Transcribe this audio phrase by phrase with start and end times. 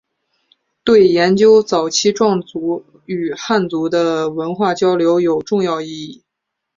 [0.83, 6.23] 对研究早期壮族与汉族的文化交流有重要意义。